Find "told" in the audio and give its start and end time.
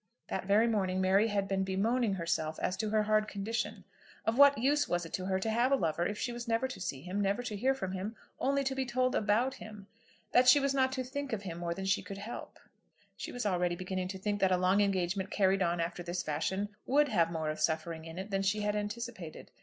8.83-9.13